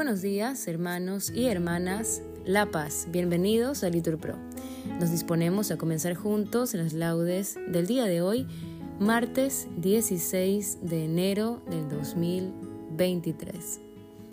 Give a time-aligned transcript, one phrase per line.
[0.00, 2.22] buenos días, hermanos y hermanas.
[2.46, 4.34] La Paz, bienvenidos a Litur Pro.
[4.98, 8.46] Nos disponemos a comenzar juntos las laudes del día de hoy,
[8.98, 13.80] martes 16 de enero del 2023,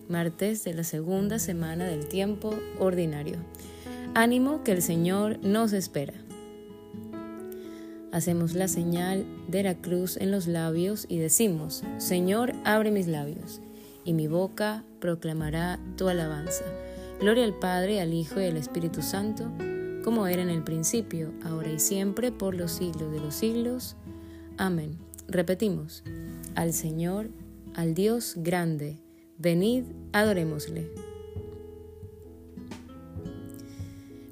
[0.08, 3.36] martes de la segunda semana del tiempo ordinario.
[4.16, 6.14] Ánimo que el Señor nos espera.
[8.14, 13.60] Hacemos la señal de la cruz en los labios y decimos, Señor, abre mis labios
[14.08, 16.64] y mi boca proclamará tu alabanza.
[17.20, 19.52] Gloria al Padre, al Hijo y al Espíritu Santo,
[20.02, 23.98] como era en el principio, ahora y siempre, por los siglos de los siglos.
[24.58, 24.98] Amén.
[25.28, 26.06] Repetimos,
[26.56, 27.32] al Señor,
[27.76, 29.02] al Dios grande,
[29.38, 29.84] venid,
[30.14, 30.90] adorémosle.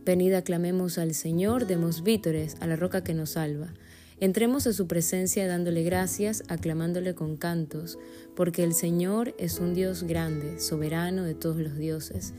[0.05, 3.73] Venid, aclamemos al Señor, demos vítores a la roca que nos salva.
[4.19, 7.99] Entremos a su presencia dándole gracias, aclamándole con cantos,
[8.33, 12.33] porque el Señor es un Dios grande, soberano de todos los dioses.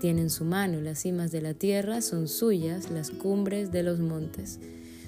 [0.00, 4.00] Tiene en su mano las cimas de la tierra, son suyas las cumbres de los
[4.00, 4.58] montes.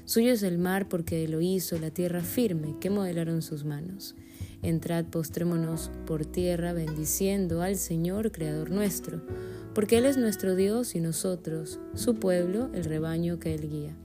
[0.04, 4.14] Suyo es el mar porque lo hizo, la tierra firme que modelaron sus manos.
[4.62, 9.22] Entrad, postrémonos por tierra, bendiciendo al Señor, Creador nuestro,
[9.74, 13.96] porque Él es nuestro Dios y nosotros, su pueblo, el rebaño que Él guía.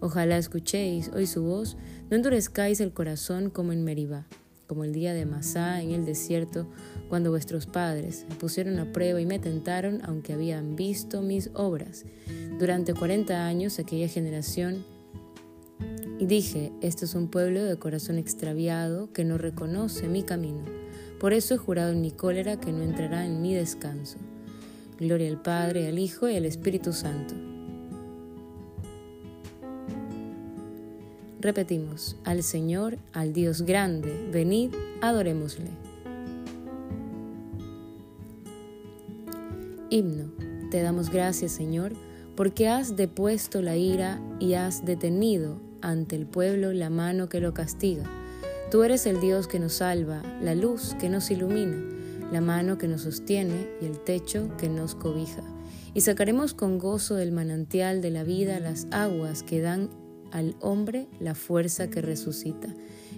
[0.00, 1.76] Ojalá escuchéis hoy su voz,
[2.08, 4.26] no endurezcáis el corazón como en Meribá,
[4.68, 6.68] como el día de Masá en el desierto,
[7.08, 12.04] cuando vuestros padres me pusieron a prueba y me tentaron, aunque habían visto mis obras.
[12.60, 14.84] Durante cuarenta años aquella generación
[16.20, 20.64] y dije, este es un pueblo de corazón extraviado que no reconoce mi camino.
[21.18, 24.18] Por eso he jurado en mi cólera que no entrará en mi descanso.
[25.00, 27.47] Gloria al Padre, al Hijo y al Espíritu Santo
[31.40, 35.70] Repetimos, al Señor, al Dios grande, venid, adorémosle.
[39.90, 40.32] Himno,
[40.70, 41.92] te damos gracias Señor,
[42.36, 47.54] porque has depuesto la ira y has detenido ante el pueblo la mano que lo
[47.54, 48.04] castiga.
[48.70, 51.78] Tú eres el Dios que nos salva, la luz que nos ilumina,
[52.32, 55.42] la mano que nos sostiene y el techo que nos cobija.
[55.94, 59.88] Y sacaremos con gozo del manantial de la vida las aguas que dan
[60.32, 62.68] al hombre la fuerza que resucita.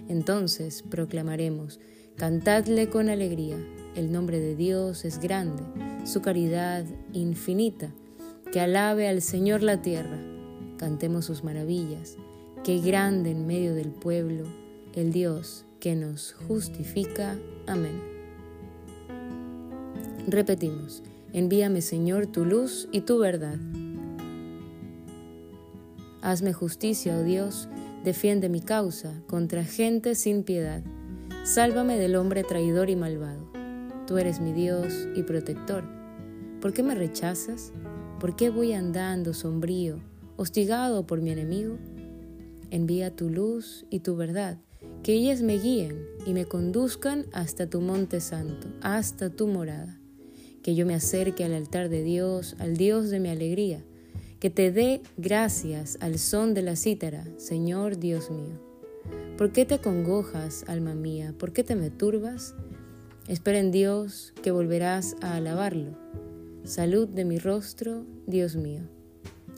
[0.07, 1.79] Entonces proclamaremos,
[2.15, 3.57] cantadle con alegría,
[3.95, 5.63] el nombre de Dios es grande,
[6.05, 7.91] su caridad infinita,
[8.51, 10.19] que alabe al Señor la tierra,
[10.77, 12.17] cantemos sus maravillas,
[12.63, 14.45] que grande en medio del pueblo,
[14.93, 17.37] el Dios que nos justifica.
[17.67, 18.01] Amén.
[20.27, 23.57] Repetimos, envíame Señor tu luz y tu verdad
[26.21, 27.67] Hazme justicia, oh Dios,
[28.03, 30.83] defiende mi causa contra gente sin piedad.
[31.43, 33.51] Sálvame del hombre traidor y malvado.
[34.05, 35.83] Tú eres mi Dios y protector.
[36.61, 37.73] ¿Por qué me rechazas?
[38.19, 39.97] ¿Por qué voy andando sombrío,
[40.37, 41.79] hostigado por mi enemigo?
[42.69, 44.59] Envía tu luz y tu verdad,
[45.01, 49.99] que ellas me guíen y me conduzcan hasta tu monte santo, hasta tu morada.
[50.61, 53.83] Que yo me acerque al altar de Dios, al Dios de mi alegría
[54.41, 58.59] que te dé gracias al son de la cítara, Señor Dios mío.
[59.37, 61.35] ¿Por qué te congojas, alma mía?
[61.37, 62.55] ¿Por qué te me turbas?
[63.27, 65.95] Espera en Dios que volverás a alabarlo.
[66.63, 68.81] Salud de mi rostro, Dios mío.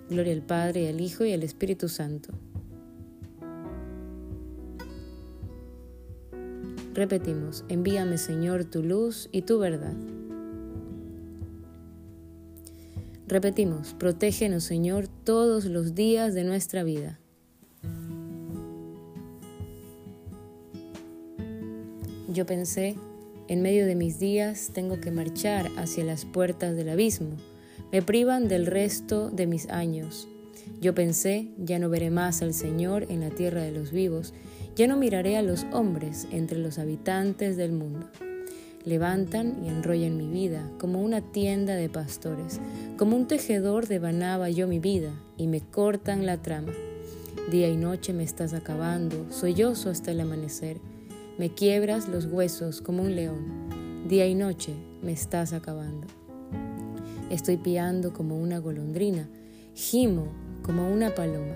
[0.09, 2.33] Gloria al Padre, al Hijo y al Espíritu Santo.
[6.93, 9.95] Repetimos, envíame Señor tu luz y tu verdad.
[13.33, 17.19] Repetimos, protégenos Señor todos los días de nuestra vida.
[22.31, 22.95] Yo pensé,
[23.47, 27.35] en medio de mis días tengo que marchar hacia las puertas del abismo.
[27.91, 30.27] Me privan del resto de mis años.
[30.79, 34.35] Yo pensé, ya no veré más al Señor en la tierra de los vivos,
[34.75, 38.11] ya no miraré a los hombres entre los habitantes del mundo
[38.85, 42.59] levantan y enrollan mi vida como una tienda de pastores,
[42.97, 46.73] como un tejedor devanaba yo mi vida y me cortan la trama.
[47.51, 50.77] Día y noche me estás acabando, sollozo hasta el amanecer,
[51.37, 56.07] me quiebras los huesos como un león, día y noche me estás acabando.
[57.29, 59.27] Estoy piando como una golondrina,
[59.73, 60.27] gimo
[60.61, 61.55] como una paloma.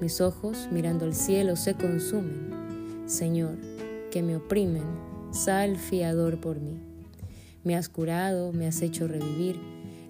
[0.00, 3.04] Mis ojos mirando al cielo se consumen.
[3.06, 3.56] Señor,
[4.10, 6.80] que me oprimen sal fiador por mí.
[7.64, 9.58] Me has curado, me has hecho revivir,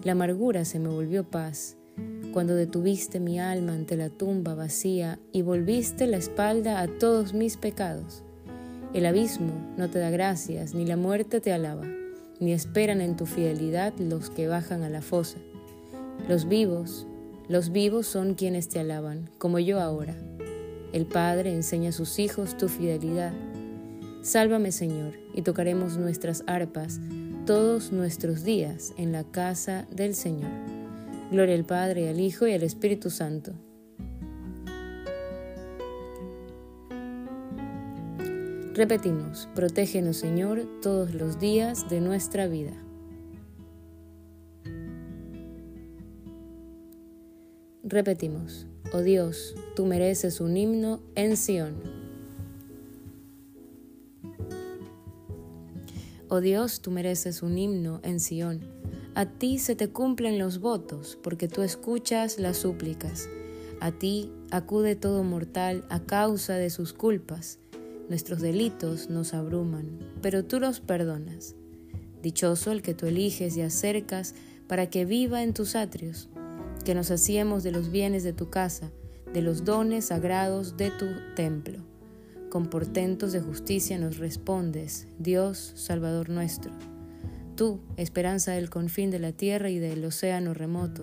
[0.04, 1.76] la amargura se me volvió paz,
[2.32, 7.56] cuando detuviste mi alma ante la tumba vacía y volviste la espalda a todos mis
[7.56, 8.22] pecados.
[8.94, 11.86] El abismo no te da gracias, ni la muerte te alaba.
[12.40, 15.38] ni esperan en tu fidelidad los que bajan a la fosa.
[16.28, 17.08] Los vivos,
[17.48, 20.14] los vivos son quienes te alaban, como yo ahora.
[20.92, 23.32] El Padre enseña a sus hijos tu fidelidad.
[24.22, 27.00] Sálvame, Señor, y tocaremos nuestras arpas
[27.46, 30.50] todos nuestros días en la casa del Señor.
[31.30, 33.52] Gloria al Padre, al Hijo y al Espíritu Santo.
[38.74, 42.74] Repetimos, protégenos Señor todos los días de nuestra vida.
[47.82, 51.97] Repetimos, oh Dios, tú mereces un himno en Sión.
[56.30, 58.60] Oh Dios, tú mereces un himno en Sión.
[59.14, 63.28] A ti se te cumplen los votos, porque tú escuchas las súplicas.
[63.80, 67.58] A ti acude todo mortal a causa de sus culpas.
[68.10, 71.54] Nuestros delitos nos abruman, pero tú los perdonas.
[72.22, 74.34] Dichoso el que tú eliges y acercas
[74.66, 76.28] para que viva en tus atrios
[76.84, 78.90] que nos hacíamos de los bienes de tu casa,
[79.32, 81.80] de los dones sagrados de tu templo.
[82.48, 86.72] Con portentos de justicia nos respondes, Dios, Salvador nuestro.
[87.56, 91.02] Tú, esperanza del confín de la tierra y del océano remoto,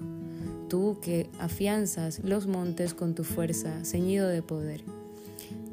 [0.70, 4.82] tú que afianzas los montes con tu fuerza, ceñido de poder,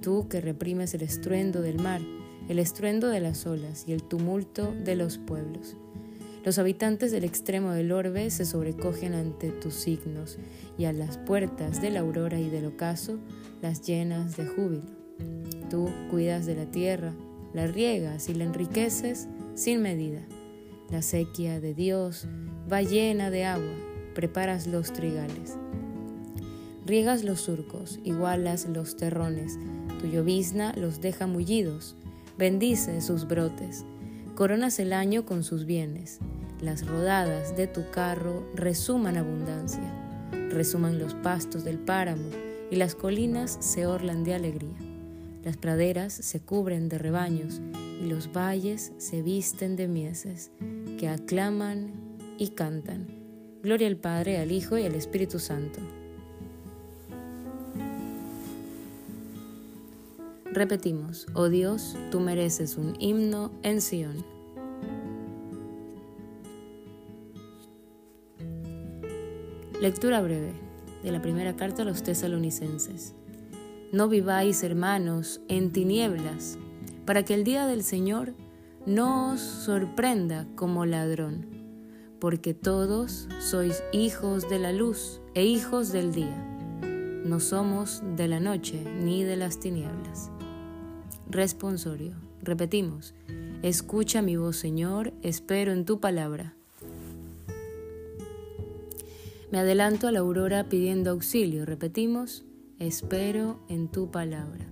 [0.03, 2.03] tú que reprimes el estruendo del mar,
[2.51, 5.77] el estruendo de las olas y el tumulto de los pueblos.
[6.45, 10.39] Los habitantes del extremo del orbe se sobrecogen ante tus signos,
[10.77, 13.19] y a las puertas de la aurora y del ocaso
[13.63, 15.02] las llenas de júbilo.
[15.71, 17.13] Tú cuidas de la tierra,
[17.53, 20.21] la riegas y la enriqueces sin medida.
[20.91, 22.27] La sequía de Dios
[22.71, 23.75] va llena de agua,
[24.15, 25.57] preparas los trigales.
[26.85, 29.59] Riegas los surcos, igualas los terrones,
[30.01, 31.97] tu llovizna los deja mullidos,
[32.37, 33.85] bendice sus brotes,
[34.35, 36.19] coronas el año con sus bienes,
[36.61, 39.93] las rodadas de tu carro resuman abundancia,
[40.51, 42.29] resuman los pastos del páramo
[42.71, 44.82] y las colinas se orlan de alegría.
[45.45, 47.61] Las praderas se cubren de rebaños
[48.01, 50.53] y los valles se visten de mieses
[50.99, 51.93] que aclaman
[52.39, 53.09] y cantan.
[53.63, 55.81] Gloria al Padre, al Hijo y al Espíritu Santo.
[60.53, 64.25] Repetimos, oh Dios, tú mereces un himno en Sión.
[69.81, 70.53] Lectura breve
[71.03, 73.15] de la primera carta a los tesalonicenses.
[73.93, 76.57] No viváis, hermanos, en tinieblas,
[77.05, 78.33] para que el día del Señor
[78.87, 81.47] no os sorprenda como ladrón,
[82.19, 86.35] porque todos sois hijos de la luz e hijos del día.
[87.27, 90.31] No somos de la noche ni de las tinieblas.
[91.29, 92.15] Responsorio.
[92.41, 93.13] Repetimos.
[93.63, 96.55] Escucha mi voz, Señor, espero en tu palabra.
[99.51, 101.67] Me adelanto a la aurora pidiendo auxilio.
[101.67, 102.47] Repetimos,
[102.87, 104.67] espero en tu palabra.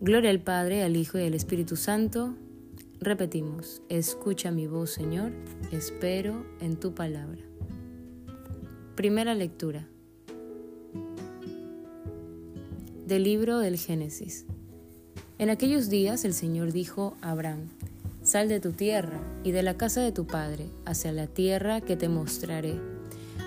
[0.00, 2.34] Gloria al Padre, al Hijo y al Espíritu Santo.
[3.00, 5.32] Repetimos, escucha mi voz, Señor,
[5.72, 7.42] espero en tu palabra.
[8.96, 9.88] Primera lectura
[13.06, 14.46] del libro del Génesis.
[15.38, 17.68] En aquellos días el Señor dijo a Abraham,
[18.22, 21.96] Sal de tu tierra y de la casa de tu padre hacia la tierra que
[21.96, 22.80] te mostraré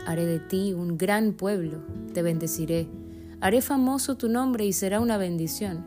[0.07, 1.79] Haré de ti un gran pueblo,
[2.13, 2.87] te bendeciré.
[3.39, 5.85] Haré famoso tu nombre y será una bendición.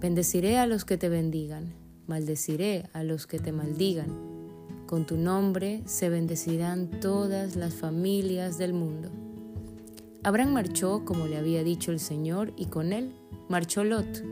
[0.00, 1.74] Bendeciré a los que te bendigan,
[2.06, 4.06] maldeciré a los que te maldigan.
[4.86, 9.10] Con tu nombre se bendecirán todas las familias del mundo.
[10.22, 13.12] Abraham marchó como le había dicho el Señor y con él
[13.50, 14.24] marchó Lot.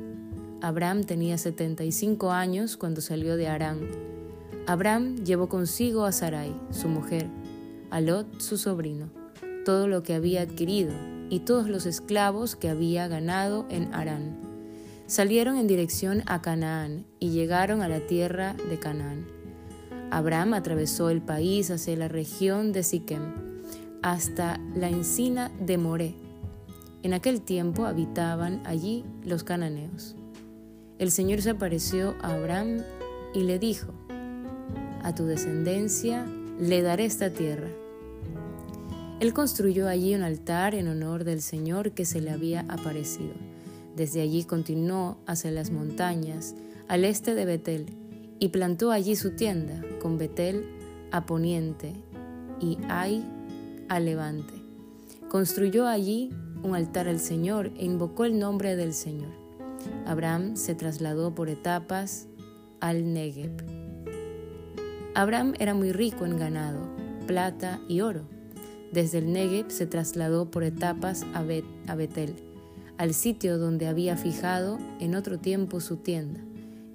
[0.63, 3.81] Abraham tenía 75 años cuando salió de Arán.
[4.67, 7.27] Abraham llevó consigo a Sarai, su mujer,
[7.91, 9.11] a Lot su sobrino,
[9.67, 14.38] todo lo que había adquirido y todos los esclavos que había ganado en Harán.
[15.06, 19.26] Salieron en dirección a Canaán y llegaron a la tierra de Canaán.
[20.11, 23.35] Abraham atravesó el país hacia la región de Siquem,
[24.02, 26.14] hasta la encina de Moré.
[27.02, 30.16] En aquel tiempo habitaban allí los cananeos.
[30.99, 32.83] El Señor se apareció a Abraham
[33.35, 33.92] y le dijo,
[35.02, 36.26] A tu descendencia
[36.59, 37.68] le daré esta tierra.
[39.19, 43.35] Él construyó allí un altar en honor del Señor que se le había aparecido.
[43.97, 46.55] Desde allí continuó hacia las montañas,
[46.87, 47.87] al este de Betel,
[48.39, 50.67] y plantó allí su tienda, con Betel
[51.11, 51.95] a poniente
[52.61, 53.25] y Ai
[53.89, 54.53] a levante.
[55.31, 56.31] Construyó allí
[56.63, 59.33] un altar al Señor e invocó el nombre del Señor.
[60.05, 62.27] Abraham se trasladó por etapas
[62.81, 63.53] al Negev
[65.15, 66.81] Abraham era muy rico en ganado,
[67.27, 68.36] plata y oro.
[68.97, 72.35] Desde el Negev se trasladó por etapas a, Betel,
[72.97, 76.41] al sitio donde había fijado en otro tiempo su tienda,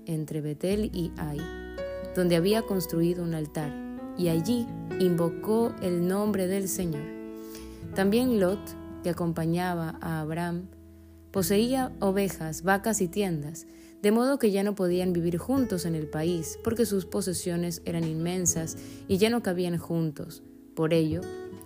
[0.08, 1.38] entre Betel y Ai,
[2.16, 3.72] donde había construido un altar,
[4.18, 4.66] y allí
[5.00, 7.04] invocó el nombre del Señor.
[7.94, 8.58] También Lot,
[9.04, 10.70] que acompañaba a Abraham,
[11.30, 13.68] poseía ovejas, vacas y tiendas,
[14.02, 18.06] de modo que ya no podían vivir juntos en el país, porque sus posesiones eran
[18.06, 18.76] inmensas
[19.08, 20.42] y ya no cabían juntos.
[20.74, 21.22] Por ello,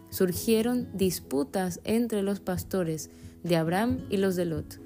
[0.09, 3.09] surgieron disputas entre los pastores
[3.43, 4.79] de Abraham y los de Lot.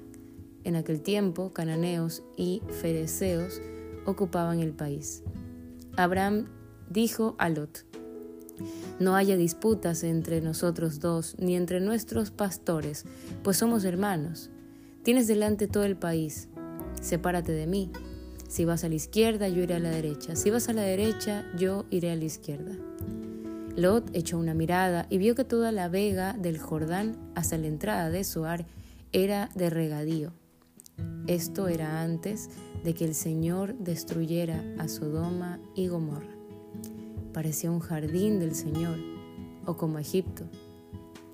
[0.64, 3.60] En aquel tiempo, cananeos y fereceos
[4.04, 5.22] ocupaban el país.
[5.96, 6.46] Abraham
[6.88, 7.84] dijo a Lot,
[8.98, 13.04] no haya disputas entre nosotros dos, ni entre nuestros pastores,
[13.42, 14.50] pues somos hermanos.
[15.02, 16.48] Tienes delante todo el país,
[17.00, 17.90] sepárate de mí.
[18.48, 20.36] Si vas a la izquierda, yo iré a la derecha.
[20.36, 22.72] Si vas a la derecha, yo iré a la izquierda.
[23.80, 28.10] Lot echó una mirada y vio que toda la vega del Jordán hasta la entrada
[28.10, 28.66] de Zoar
[29.10, 30.34] era de regadío.
[31.26, 32.50] Esto era antes
[32.84, 36.36] de que el Señor destruyera a Sodoma y Gomorra.
[37.32, 38.98] Parecía un jardín del Señor,
[39.64, 40.44] o como Egipto.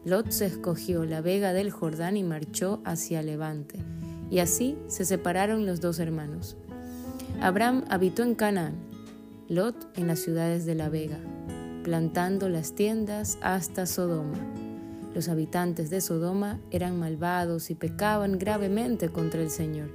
[0.05, 3.81] Lot se escogió la vega del Jordán y marchó hacia Levante
[4.31, 6.57] y así se separaron los dos hermanos.
[7.41, 8.77] Abraham habitó en Canaán,
[9.49, 11.19] Lot en las ciudades de la Vega,
[11.87, 14.41] plantando las tiendas hasta Sodoma.
[15.15, 19.91] Los habitantes de Sodoma eran malvados y pecaban gravemente contra el Señor.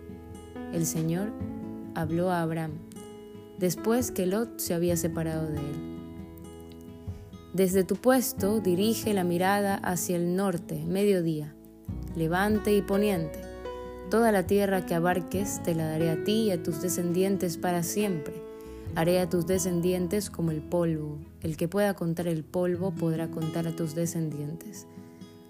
[0.72, 1.34] El Señor
[1.94, 2.76] habló a Abraham,
[3.60, 5.76] después que Lot se había separado de él.
[7.54, 11.54] Desde tu puesto dirige la mirada hacia el norte, mediodía,
[12.16, 13.42] levante y poniente
[14.10, 17.84] Toda la tierra que abarques te la daré a ti y a tus descendientes para
[17.84, 18.51] siempre.
[18.94, 21.18] Haré a tus descendientes como el polvo.
[21.42, 24.86] El que pueda contar el polvo podrá contar a tus descendientes.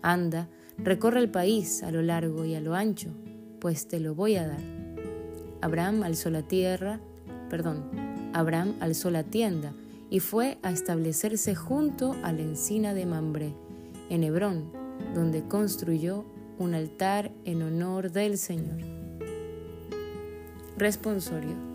[0.03, 3.09] Anda, recorre el país a lo largo y a lo ancho,
[3.59, 4.61] pues te lo voy a dar.
[5.61, 6.99] Abraham alzó la tierra,
[7.49, 7.83] perdón,
[8.33, 9.73] Abraham alzó la tienda
[10.11, 13.53] y fue a establecerse junto a la encina de Mambré,
[14.09, 14.71] en Hebrón,
[15.15, 16.25] donde construyó
[16.59, 18.79] un altar en honor del Señor.
[20.77, 21.70] Responsorio.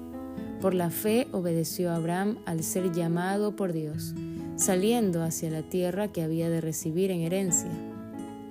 [0.61, 4.15] Por la fe obedeció Abraham al ser llamado por Dios,
[4.57, 7.71] saliendo hacia la tierra que había de recibir en herencia.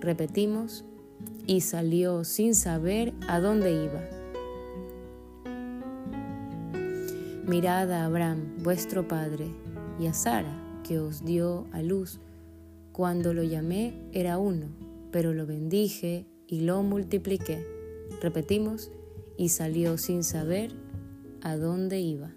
[0.02, 0.86] Repetimos,
[1.48, 4.02] y salió sin saber a dónde iba.
[7.48, 9.48] Mirad a Abraham, vuestro padre,
[10.00, 12.20] y a Sara, que os dio a luz.
[12.92, 14.86] Cuando lo llamé era uno
[15.16, 17.66] pero lo bendije y lo multipliqué.
[18.22, 18.92] Repetimos,
[19.38, 20.74] y salió sin saber
[21.46, 22.32] a dónde iba.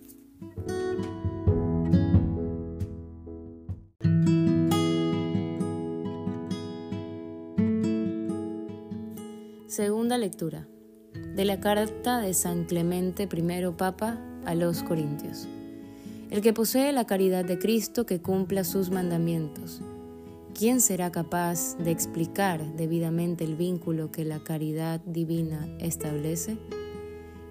[9.67, 10.69] Segunda lectura
[11.35, 15.49] de la carta de San Clemente I Papa a los Corintios.
[16.31, 19.81] El que posee la caridad de Cristo que cumpla sus mandamientos
[20.59, 26.59] ¿Quién será capaz de explicar debidamente el vínculo que la caridad divina establece?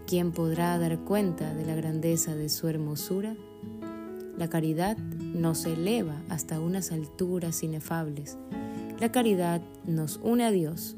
[0.07, 3.35] ¿Quién podrá dar cuenta de la grandeza de su hermosura?
[4.37, 8.37] La caridad nos eleva hasta unas alturas inefables.
[8.99, 10.95] La caridad nos une a Dios.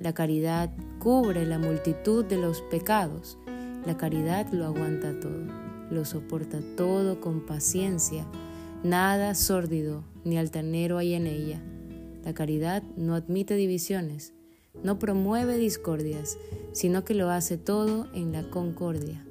[0.00, 3.38] La caridad cubre la multitud de los pecados.
[3.84, 5.46] La caridad lo aguanta todo,
[5.90, 8.24] lo soporta todo con paciencia
[8.84, 11.62] Nada sórdido ni altanero hay en ella.
[12.22, 14.34] La caridad no admite divisiones,
[14.82, 16.36] no promueve discordias,
[16.72, 19.24] sino que lo hace todo en la concordia.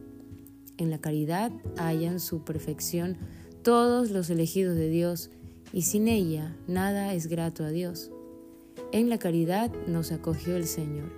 [0.78, 3.18] En la caridad hallan su perfección
[3.64, 5.30] todos los elegidos de Dios,
[5.72, 8.12] y sin ella nada es grato a Dios.
[8.92, 11.12] En la caridad nos acogió el Señor.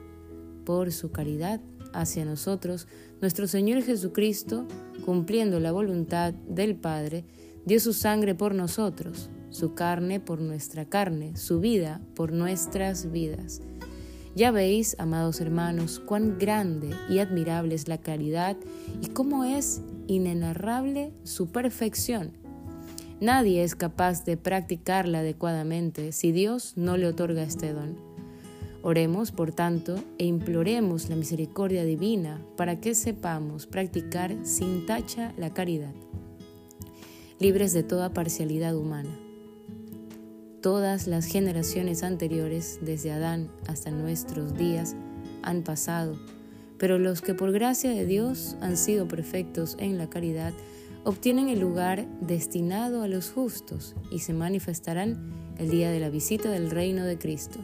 [0.63, 1.60] Por su caridad
[1.94, 2.88] hacia nosotros,
[3.22, 4.67] nuestro Señor Jesucristo,
[5.05, 7.25] cumpliendo la voluntad del Padre,
[7.65, 13.62] dio su sangre por nosotros, su carne por nuestra carne, su vida por nuestras vidas.
[14.35, 18.57] Ya veis, amados hermanos, cuán grande y admirable es la caridad
[19.01, 22.33] y cómo es inenarrable su perfección.
[23.21, 27.97] Nadie es capaz de practicarla adecuadamente si Dios no le otorga este don.
[28.83, 35.53] Oremos, por tanto, e imploremos la misericordia divina para que sepamos practicar sin tacha la
[35.53, 35.93] caridad
[37.39, 39.25] libres de toda parcialidad humana.
[40.65, 44.95] Todas las generaciones anteriores, desde Adán hasta nuestros días,
[45.43, 46.17] han pasado,
[46.79, 50.53] pero los que por gracia de Dios han sido perfectos en la caridad,
[51.03, 56.50] obtienen el lugar destinado a los justos y se manifestarán el día de la visita
[56.50, 57.60] del reino de Cristo.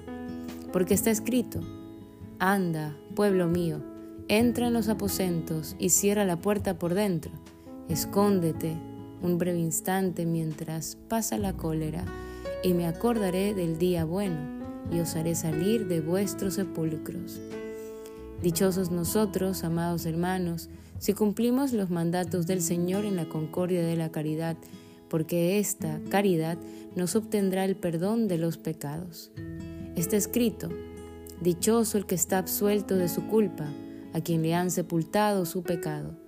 [0.72, 1.60] Porque está escrito,
[2.38, 3.82] Anda, pueblo mío,
[4.28, 7.32] entra en los aposentos y cierra la puerta por dentro,
[7.90, 8.78] escóndete
[9.24, 12.06] un breve instante mientras pasa la cólera,
[12.64, 14.38] y me acordaré del día bueno,
[14.92, 17.40] y os haré salir de vuestros sepulcros.
[18.42, 24.12] Dichosos nosotros, amados hermanos, si cumplimos los mandatos del Señor en la concordia de la
[24.12, 24.58] caridad,
[25.10, 26.58] porque esta caridad
[26.96, 29.32] nos obtendrá el perdón de los pecados.
[29.96, 30.70] Está escrito,
[31.42, 33.66] Dichoso el que está absuelto de su culpa,
[34.14, 36.21] a quien le han sepultado su pecado.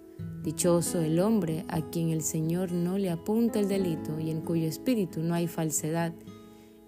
[0.44, 4.68] Dichoso el hombre a quien el Señor no le apunta el delito y en cuyo
[4.68, 6.12] espíritu no hay falsedad.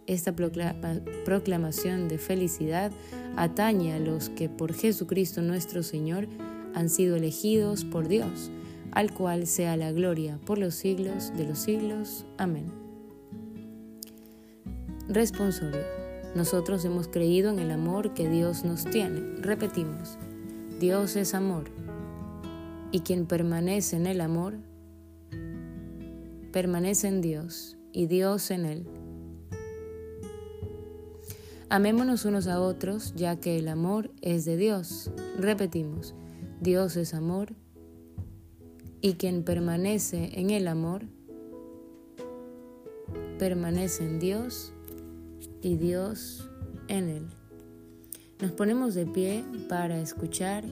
[0.08, 2.92] Esta proclamación de felicidad
[3.38, 6.28] atañe a los que por Jesucristo nuestro Señor
[6.74, 8.52] han sido elegidos por Dios,
[8.92, 12.26] al cual sea la gloria por los siglos de los siglos.
[12.38, 12.66] Amén.
[15.08, 15.82] Responsorio.
[16.36, 19.22] Nosotros hemos creído en el amor que Dios nos tiene.
[19.40, 20.18] Repetimos,
[20.78, 21.85] Dios es amor.
[22.92, 24.56] Y quien permanece en el amor,
[26.52, 28.88] permanece en Dios y Dios en él.
[31.70, 35.12] Amémonos unos a otros, ya que el amor es de Dios.
[35.38, 36.14] Repetimos,
[36.62, 37.54] Dios es amor,
[39.02, 41.06] y quien permanece en el amor,
[43.38, 44.74] permanece en Dios
[45.62, 46.50] y Dios
[46.88, 47.26] en él.
[48.40, 50.64] Nos ponemos de pie para escuchar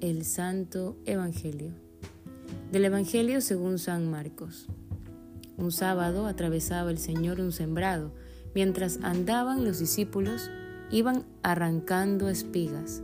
[0.00, 1.72] el Santo Evangelio.
[2.72, 4.66] Del Evangelio según San Marcos.
[5.58, 8.12] Un sábado atravesaba el Señor un sembrado.
[8.54, 10.50] Mientras andaban los discípulos,
[10.90, 13.02] iban arrancando espigas.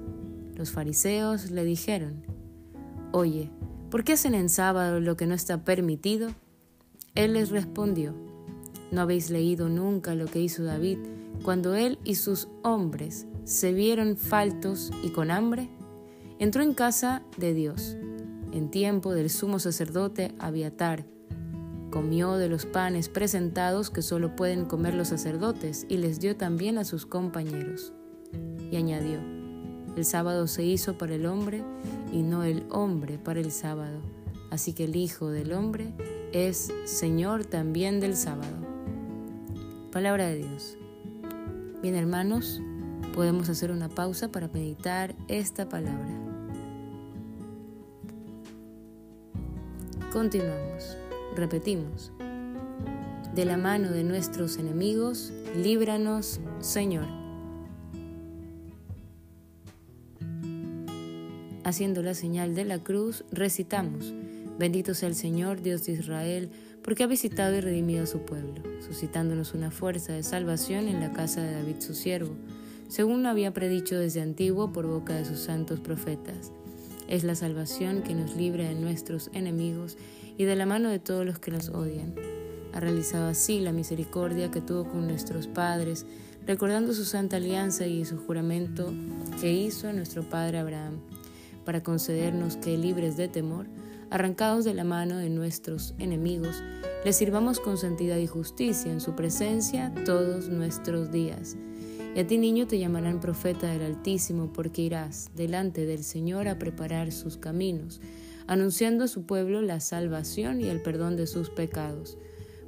[0.54, 2.24] Los fariseos le dijeron,
[3.12, 3.50] Oye,
[3.90, 6.30] ¿por qué hacen en sábado lo que no está permitido?
[7.14, 8.14] Él les respondió,
[8.90, 10.98] ¿no habéis leído nunca lo que hizo David
[11.42, 15.68] cuando él y sus hombres se vieron faltos y con hambre?
[16.38, 17.96] Entró en casa de Dios,
[18.52, 21.06] en tiempo del sumo sacerdote Abiatar.
[21.90, 26.76] Comió de los panes presentados que solo pueden comer los sacerdotes y les dio también
[26.76, 27.94] a sus compañeros.
[28.70, 29.18] Y añadió,
[29.96, 31.64] el sábado se hizo para el hombre
[32.12, 34.00] y no el hombre para el sábado.
[34.50, 35.92] Así que el Hijo del Hombre
[36.32, 38.56] es Señor también del sábado.
[39.90, 40.76] Palabra de Dios.
[41.80, 42.60] Bien hermanos,
[43.14, 46.25] podemos hacer una pausa para meditar esta palabra.
[50.16, 50.96] Continuamos.
[51.36, 52.10] Repetimos.
[53.34, 57.04] De la mano de nuestros enemigos, líbranos, Señor.
[61.64, 64.14] haciendo la señal de la cruz, recitamos,
[64.58, 66.48] Bendito sea el Señor, Dios de Israel,
[66.82, 71.12] porque ha visitado y redimido a su pueblo, suscitándonos una fuerza de salvación en la
[71.12, 72.34] casa de David su siervo,
[72.88, 76.52] según lo había predicho desde antiguo por boca de sus santos profetas.
[77.08, 79.96] Es la salvación que nos libra de nuestros enemigos
[80.36, 82.14] y de la mano de todos los que nos odian.
[82.72, 86.04] Ha realizado así la misericordia que tuvo con nuestros padres,
[86.46, 88.92] recordando su santa alianza y su juramento
[89.40, 91.00] que hizo nuestro padre Abraham
[91.64, 93.66] para concedernos que, libres de temor,
[94.10, 96.62] arrancados de la mano de nuestros enemigos,
[97.04, 101.56] les sirvamos con santidad y justicia en su presencia todos nuestros días.
[102.16, 106.58] Y a ti, niño, te llamarán profeta del Altísimo, porque irás delante del Señor a
[106.58, 108.00] preparar sus caminos,
[108.46, 112.16] anunciando a su pueblo la salvación y el perdón de sus pecados.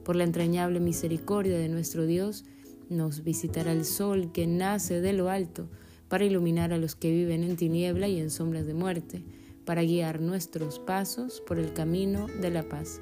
[0.05, 2.45] Por la entrañable misericordia de nuestro Dios,
[2.91, 5.71] nos visitará el sol que nace de lo alto,
[6.09, 9.25] para iluminar a los que viven en tiniebla y en sombras de muerte,
[9.65, 13.01] para guiar nuestros pasos por el camino de la paz.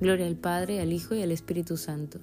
[0.00, 2.20] Gloria al Padre, al Hijo y al Espíritu Santo.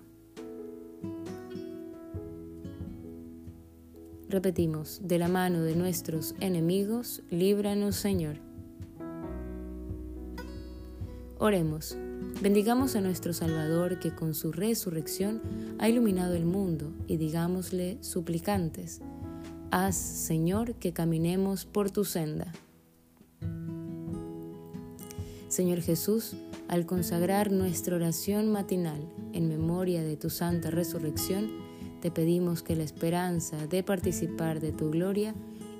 [4.33, 8.37] Repetimos, de la mano de nuestros enemigos, líbranos Señor.
[11.37, 11.95] Oremos.
[12.41, 15.39] Bendigamos a nuestro Salvador que con su resurrección
[15.77, 19.01] ha iluminado el mundo y digámosle suplicantes
[19.69, 22.51] Haz, Señor, que caminemos por tu senda.
[25.47, 26.33] Señor Jesús,
[26.69, 31.51] al consagrar nuestra oración matinal en memoria de tu santa resurrección,
[32.03, 35.33] te pedimos que la esperanza de participar de tu gloria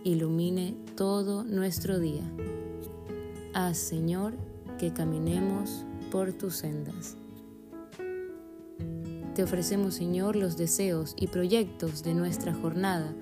[0.06, 2.24] ilumine todo nuestro día.
[3.54, 4.34] Haz, Señor,
[4.80, 7.18] que caminemos por tus sendas.
[9.36, 13.14] Te ofrecemos, Señor, los deseos y proyectos de nuestra jornada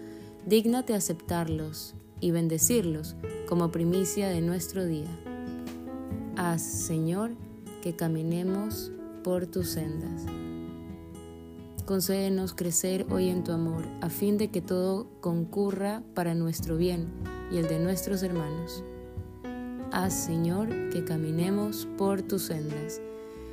[0.45, 3.15] dígnate aceptarlos y bendecirlos
[3.47, 5.09] como primicia de nuestro día.
[6.37, 7.31] Haz, Señor,
[7.81, 8.91] que caminemos
[9.23, 10.21] por tus sendas.
[11.85, 17.07] Concédenos crecer hoy en tu amor, a fin de que todo concurra para nuestro bien
[17.51, 18.83] y el de nuestros hermanos.
[19.91, 23.01] Haz, Señor, que caminemos por tus sendas.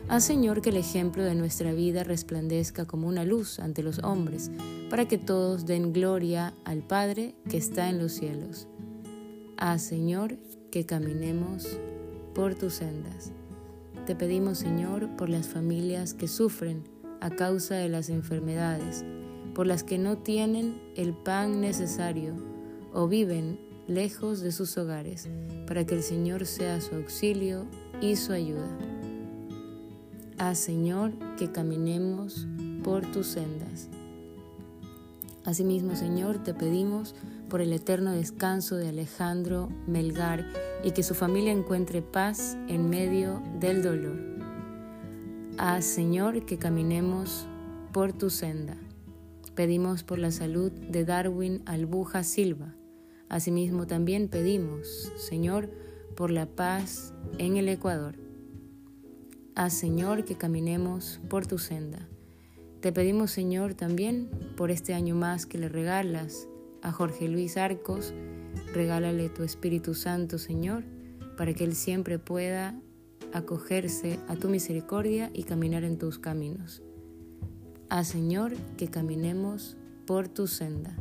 [0.08, 4.50] Haz, Señor, que el ejemplo de nuestra vida resplandezca como una luz ante los hombres,
[4.90, 8.68] para que todos den gloria al Padre que está en los cielos.
[9.56, 10.36] Haz, Señor,
[10.70, 11.66] que caminemos
[12.34, 13.32] por tus sendas.
[14.06, 19.04] Te pedimos, Señor, por las familias que sufren a causa de las enfermedades,
[19.54, 22.34] por las que no tienen el pan necesario
[22.92, 25.28] o viven lejos de sus hogares,
[25.66, 27.66] para que el Señor sea su auxilio
[28.00, 28.68] y su ayuda.
[30.38, 32.46] Haz, Señor, que caminemos
[32.84, 33.88] por tus sendas.
[35.44, 37.14] Asimismo, Señor, te pedimos
[37.48, 40.46] por el eterno descanso de Alejandro Melgar
[40.84, 44.37] y que su familia encuentre paz en medio del dolor.
[45.60, 47.48] Haz, Señor, que caminemos
[47.92, 48.76] por tu senda.
[49.56, 52.76] Pedimos por la salud de Darwin Albuja Silva.
[53.28, 55.68] Asimismo también pedimos, Señor,
[56.16, 58.14] por la paz en el Ecuador.
[59.56, 62.08] Haz, Señor, que caminemos por tu senda.
[62.80, 66.46] Te pedimos, Señor, también por este año más que le regalas
[66.82, 68.14] a Jorge Luis Arcos,
[68.72, 70.84] regálale tu Espíritu Santo, Señor,
[71.36, 72.80] para que Él siempre pueda
[73.32, 76.82] acogerse a tu misericordia y caminar en tus caminos.
[77.88, 80.96] Haz, Señor, que caminemos por tu senda,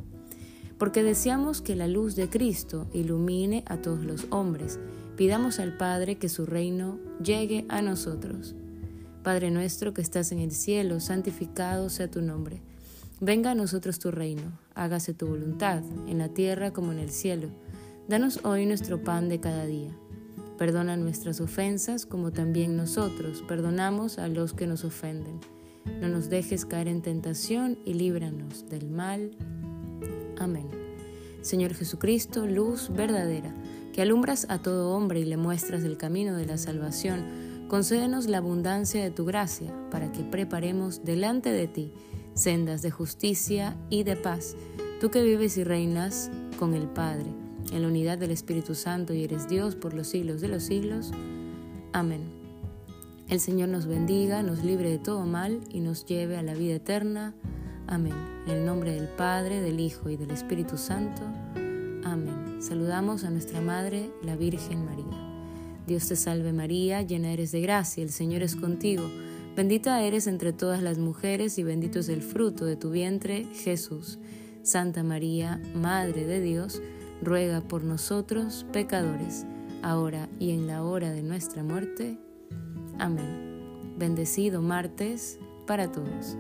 [0.78, 4.80] porque deseamos que la luz de Cristo ilumine a todos los hombres.
[5.16, 8.56] Pidamos al Padre que su reino llegue a nosotros.
[9.24, 12.62] Padre nuestro que estás en el cielo, santificado sea tu nombre.
[13.20, 17.50] Venga a nosotros tu reino, hágase tu voluntad, en la tierra como en el cielo.
[18.08, 19.92] Danos hoy nuestro pan de cada día.
[20.58, 25.40] Perdona nuestras ofensas como también nosotros perdonamos a los que nos ofenden.
[26.02, 29.32] No nos dejes caer en tentación y líbranos del mal.
[30.40, 30.68] Amén.
[31.42, 33.54] Señor Jesucristo, luz verdadera,
[33.94, 38.40] que alumbras a todo hombre y le muestras el camino de la salvación, concédenos la
[38.40, 41.94] abundancia de tu gracia para que preparemos delante de ti
[42.38, 44.56] sendas de justicia y de paz,
[45.02, 47.34] tú que vives y reinas con el Padre,
[47.72, 51.12] en la unidad del Espíritu Santo y eres Dios por los siglos de los siglos.
[51.94, 52.22] Amén.
[53.28, 56.76] El Señor nos bendiga, nos libre de todo mal y nos lleve a la vida
[56.76, 57.34] eterna.
[57.86, 58.14] Amén.
[58.46, 61.22] En el nombre del Padre, del Hijo y del Espíritu Santo.
[62.04, 62.62] Amén.
[62.62, 65.06] Saludamos a nuestra Madre, la Virgen María.
[65.86, 69.04] Dios te salve María, llena eres de gracia, el Señor es contigo.
[69.56, 74.20] Bendita eres entre todas las mujeres y bendito es el fruto de tu vientre, Jesús.
[74.64, 76.82] Santa María, Madre de Dios,
[77.22, 79.46] ruega por nosotros pecadores,
[79.82, 82.18] ahora y en la hora de nuestra muerte.
[83.00, 83.96] Amén.
[83.98, 86.38] Bendecido martes para todos.